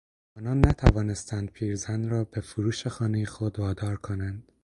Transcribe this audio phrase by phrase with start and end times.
[0.37, 4.49] آنان نتوانستند پیرزن را به فروش خانهی خود وادار کنند.